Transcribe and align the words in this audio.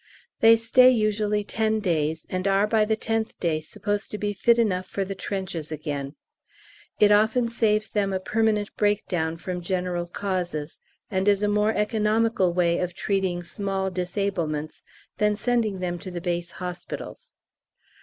They 0.39 0.55
stay 0.55 0.89
usually 0.89 1.43
ten 1.43 1.79
days, 1.79 2.25
and 2.27 2.47
are 2.47 2.65
by 2.65 2.85
the 2.85 2.95
tenth 2.95 3.39
day 3.39 3.61
supposed 3.61 4.09
to 4.09 4.17
be 4.17 4.33
fit 4.33 4.57
enough 4.57 4.87
for 4.87 5.05
the 5.05 5.13
trenches 5.13 5.71
again; 5.71 6.15
it 6.99 7.11
often 7.11 7.47
saves 7.47 7.87
them 7.91 8.11
a 8.11 8.19
permanent 8.19 8.75
breakdown 8.75 9.37
from 9.37 9.61
general 9.61 10.07
causes, 10.07 10.79
and 11.11 11.27
is 11.27 11.43
a 11.43 11.47
more 11.47 11.75
economical 11.75 12.51
way 12.51 12.79
of 12.79 12.95
treating 12.95 13.43
small 13.43 13.91
disablements 13.91 14.81
than 15.19 15.35
sending 15.35 15.77
them 15.77 15.99
to 15.99 16.09
the 16.09 16.19
Base 16.19 16.49
Hospitals. 16.49 17.33